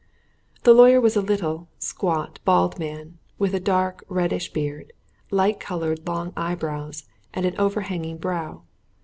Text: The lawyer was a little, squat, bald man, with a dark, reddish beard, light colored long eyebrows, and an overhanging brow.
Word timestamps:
The 0.63 0.73
lawyer 0.73 0.99
was 0.99 1.15
a 1.15 1.21
little, 1.21 1.67
squat, 1.77 2.39
bald 2.43 2.79
man, 2.79 3.19
with 3.37 3.53
a 3.53 3.59
dark, 3.59 4.03
reddish 4.09 4.51
beard, 4.51 4.93
light 5.29 5.59
colored 5.59 6.07
long 6.07 6.33
eyebrows, 6.35 7.05
and 7.35 7.45
an 7.45 7.55
overhanging 7.59 8.17
brow. 8.17 8.63